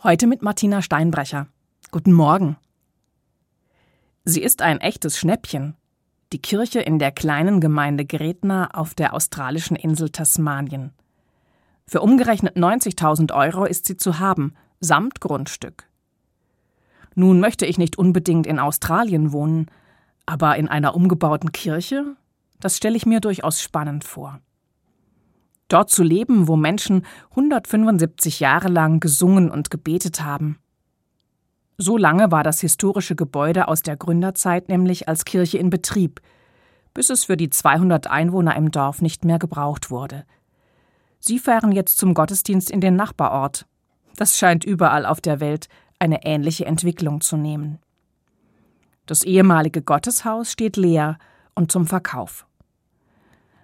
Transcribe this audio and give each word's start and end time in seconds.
Heute 0.00 0.28
mit 0.28 0.42
Martina 0.42 0.80
Steinbrecher. 0.80 1.48
Guten 1.90 2.12
Morgen. 2.12 2.56
Sie 4.24 4.40
ist 4.40 4.62
ein 4.62 4.80
echtes 4.80 5.18
Schnäppchen. 5.18 5.74
Die 6.32 6.40
Kirche 6.40 6.78
in 6.78 7.00
der 7.00 7.10
kleinen 7.10 7.60
Gemeinde 7.60 8.06
Gretna 8.06 8.70
auf 8.74 8.94
der 8.94 9.12
australischen 9.12 9.74
Insel 9.74 10.10
Tasmanien. 10.10 10.92
Für 11.84 12.00
umgerechnet 12.00 12.56
90.000 12.56 13.34
Euro 13.34 13.64
ist 13.64 13.86
sie 13.86 13.96
zu 13.96 14.20
haben, 14.20 14.54
samt 14.78 15.20
Grundstück. 15.20 15.88
Nun 17.16 17.40
möchte 17.40 17.66
ich 17.66 17.76
nicht 17.76 17.98
unbedingt 17.98 18.46
in 18.46 18.60
Australien 18.60 19.32
wohnen, 19.32 19.66
aber 20.26 20.54
in 20.54 20.68
einer 20.68 20.94
umgebauten 20.94 21.50
Kirche? 21.50 22.14
Das 22.60 22.76
stelle 22.76 22.96
ich 22.96 23.04
mir 23.04 23.18
durchaus 23.18 23.60
spannend 23.60 24.04
vor. 24.04 24.38
Dort 25.68 25.90
zu 25.90 26.02
leben, 26.02 26.48
wo 26.48 26.56
Menschen 26.56 27.04
175 27.30 28.40
Jahre 28.40 28.68
lang 28.68 29.00
gesungen 29.00 29.50
und 29.50 29.70
gebetet 29.70 30.22
haben. 30.22 30.58
So 31.76 31.96
lange 31.96 32.32
war 32.32 32.42
das 32.42 32.60
historische 32.60 33.14
Gebäude 33.14 33.68
aus 33.68 33.82
der 33.82 33.96
Gründerzeit 33.96 34.68
nämlich 34.68 35.08
als 35.08 35.24
Kirche 35.24 35.58
in 35.58 35.70
Betrieb, 35.70 36.20
bis 36.92 37.10
es 37.10 37.24
für 37.24 37.36
die 37.36 37.50
200 37.50 38.08
Einwohner 38.08 38.56
im 38.56 38.72
Dorf 38.72 39.00
nicht 39.00 39.24
mehr 39.24 39.38
gebraucht 39.38 39.90
wurde. 39.90 40.24
Sie 41.20 41.38
fahren 41.38 41.70
jetzt 41.70 41.98
zum 41.98 42.14
Gottesdienst 42.14 42.70
in 42.70 42.80
den 42.80 42.96
Nachbarort. 42.96 43.66
Das 44.16 44.36
scheint 44.36 44.64
überall 44.64 45.06
auf 45.06 45.20
der 45.20 45.38
Welt 45.38 45.68
eine 46.00 46.24
ähnliche 46.24 46.64
Entwicklung 46.64 47.20
zu 47.20 47.36
nehmen. 47.36 47.78
Das 49.06 49.22
ehemalige 49.22 49.82
Gotteshaus 49.82 50.50
steht 50.50 50.76
leer 50.76 51.18
und 51.54 51.70
zum 51.70 51.86
Verkauf. 51.86 52.47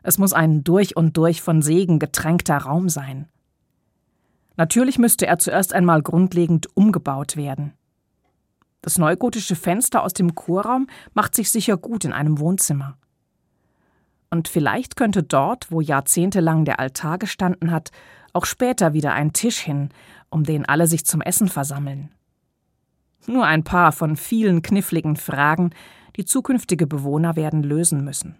Es 0.05 0.19
muss 0.19 0.35
ein 0.35 0.63
durch 0.65 0.97
und 0.97 1.17
durch 1.17 1.41
von 1.41 1.63
Segen 1.63 1.99
getränkter 1.99 2.59
Raum 2.59 2.91
sein. 2.91 3.27
Natürlich 4.57 4.99
müsste 4.99 5.27
er 5.27 5.39
zuerst 5.39 5.73
einmal 5.73 6.03
grundlegend 6.03 6.69
umgebaut 6.77 7.37
werden. 7.37 7.73
Das 8.83 8.99
neugotische 8.99 9.57
Fenster 9.57 10.03
aus 10.03 10.13
dem 10.13 10.35
Chorraum 10.35 10.89
macht 11.15 11.35
sich 11.35 11.51
sicher 11.51 11.79
gut 11.79 12.05
in 12.05 12.13
einem 12.13 12.39
Wohnzimmer. 12.39 12.99
Und 14.29 14.47
vielleicht 14.49 14.97
könnte 14.97 15.23
dort, 15.23 15.73
wo 15.73 15.81
jahrzehntelang 15.81 16.67
der 16.67 16.81
Altar 16.81 17.17
gestanden 17.19 17.71
hat, 17.71 17.91
auch 18.35 18.45
später 18.45 18.93
wieder 18.93 19.15
ein 19.15 19.33
Tisch 19.33 19.59
hin, 19.59 19.89
um 20.29 20.45
den 20.45 20.67
alle 20.67 20.87
sich 20.87 21.07
zum 21.07 21.23
Essen 21.23 21.49
versammeln. 21.49 22.11
Nur 23.27 23.47
ein 23.47 23.65
paar 23.65 23.91
von 23.91 24.17
vielen 24.17 24.61
kniffligen 24.61 25.17
Fragen, 25.17 25.71
die 26.17 26.27
zukünftige 26.27 26.87
Bewohner 26.87 27.37
werden 27.37 27.63
lösen 27.63 28.05
müssen. 28.05 28.37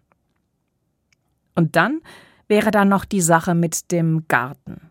Und 1.55 1.77
dann 1.77 2.01
wäre 2.49 2.71
da 2.71 2.85
noch 2.85 3.05
die 3.05 3.21
Sache 3.21 3.55
mit 3.55 3.91
dem 3.93 4.27
Garten. 4.29 4.91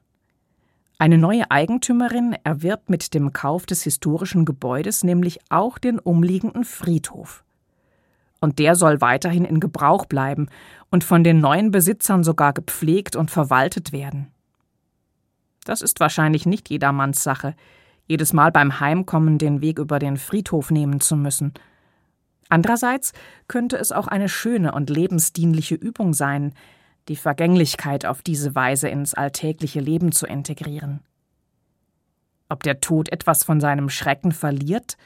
Eine 0.97 1.17
neue 1.17 1.49
Eigentümerin 1.51 2.35
erwirbt 2.43 2.89
mit 2.89 3.13
dem 3.13 3.33
Kauf 3.33 3.65
des 3.65 3.83
historischen 3.83 4.45
Gebäudes 4.45 5.03
nämlich 5.03 5.39
auch 5.49 5.77
den 5.77 5.99
umliegenden 5.99 6.63
Friedhof. 6.63 7.43
Und 8.39 8.59
der 8.59 8.75
soll 8.75 9.01
weiterhin 9.01 9.45
in 9.45 9.59
Gebrauch 9.59 10.05
bleiben 10.05 10.47
und 10.89 11.03
von 11.03 11.23
den 11.23 11.39
neuen 11.39 11.71
Besitzern 11.71 12.23
sogar 12.23 12.53
gepflegt 12.53 13.15
und 13.15 13.31
verwaltet 13.31 13.91
werden. 13.91 14.27
Das 15.65 15.81
ist 15.81 15.99
wahrscheinlich 15.99 16.45
nicht 16.45 16.69
jedermanns 16.69 17.23
Sache, 17.23 17.55
jedes 18.05 18.33
Mal 18.33 18.51
beim 18.51 18.81
Heimkommen 18.81 19.37
den 19.37 19.61
Weg 19.61 19.79
über 19.79 19.97
den 19.97 20.17
Friedhof 20.17 20.71
nehmen 20.71 21.01
zu 21.01 21.15
müssen– 21.15 21.53
Andererseits 22.53 23.13
könnte 23.47 23.77
es 23.77 23.91
auch 23.91 24.05
eine 24.07 24.29
schöne 24.29 24.73
und 24.73 24.91
lebensdienliche 24.91 25.73
Übung 25.73 26.13
sein, 26.13 26.53
die 27.07 27.15
Vergänglichkeit 27.15 28.05
auf 28.05 28.21
diese 28.21 28.53
Weise 28.53 28.89
ins 28.89 29.15
alltägliche 29.15 29.79
Leben 29.79 30.11
zu 30.11 30.27
integrieren. 30.27 30.99
Ob 32.49 32.61
der 32.61 32.79
Tod 32.79 33.11
etwas 33.11 33.43
von 33.43 33.59
seinem 33.59 33.89
Schrecken 33.89 34.31
verliert, 34.31 34.97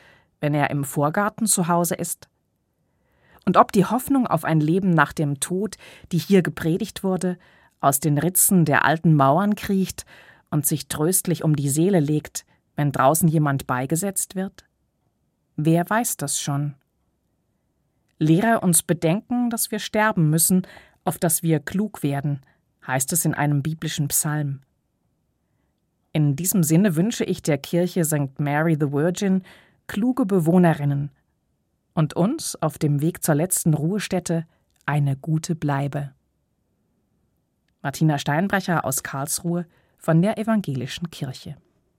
wenn 0.41 0.53
er 0.53 0.71
im 0.71 0.83
Vorgarten 0.83 1.47
zu 1.47 1.69
Hause 1.69 1.95
ist? 1.95 2.27
Und 3.45 3.55
ob 3.55 3.71
die 3.71 3.85
Hoffnung 3.85 4.27
auf 4.27 4.43
ein 4.43 4.59
Leben 4.59 4.89
nach 4.89 5.13
dem 5.13 5.39
Tod, 5.39 5.77
die 6.11 6.17
hier 6.17 6.41
gepredigt 6.41 7.01
wurde, 7.05 7.37
aus 7.79 8.01
den 8.01 8.17
Ritzen 8.17 8.65
der 8.65 8.83
alten 8.83 9.15
Mauern 9.15 9.55
kriecht 9.55 10.05
und 10.51 10.65
sich 10.65 10.89
tröstlich 10.89 11.45
um 11.45 11.55
die 11.55 11.69
Seele 11.69 12.01
legt, 12.01 12.45
wenn 12.75 12.91
draußen 12.91 13.29
jemand 13.29 13.67
beigesetzt 13.67 14.35
wird? 14.35 14.65
Wer 15.55 15.89
weiß 15.89 16.17
das 16.17 16.41
schon? 16.41 16.75
Lehre 18.19 18.61
uns 18.61 18.83
bedenken, 18.83 19.49
dass 19.49 19.71
wir 19.71 19.79
sterben 19.79 20.29
müssen, 20.29 20.65
auf 21.03 21.17
dass 21.17 21.43
wir 21.43 21.59
klug 21.59 22.03
werden, 22.03 22.41
heißt 22.85 23.13
es 23.13 23.25
in 23.25 23.33
einem 23.33 23.61
biblischen 23.61 24.07
Psalm. 24.07 24.61
In 26.13 26.35
diesem 26.35 26.63
Sinne 26.63 26.95
wünsche 26.95 27.23
ich 27.23 27.43
der 27.43 27.57
Kirche 27.57 28.03
St. 28.03 28.39
Mary 28.39 28.75
the 28.79 28.91
Virgin 28.91 29.43
kluge 29.85 30.25
Bewohnerinnen 30.25 31.11
und 31.93 32.15
uns 32.15 32.55
auf 32.61 32.77
dem 32.77 33.01
Weg 33.01 33.23
zur 33.23 33.35
letzten 33.35 33.73
Ruhestätte 33.73 34.45
eine 34.85 35.15
gute 35.15 35.55
Bleibe. 35.55 36.13
Martina 37.81 38.17
Steinbrecher 38.17 38.83
aus 38.83 39.03
Karlsruhe 39.03 39.65
von 39.97 40.21
der 40.21 40.37
Evangelischen 40.37 41.11
Kirche 41.11 41.55